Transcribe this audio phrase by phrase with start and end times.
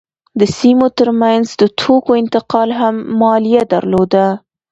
[0.39, 4.25] د سیمو ترمنځ د توکو انتقال هم مالیه درلوده.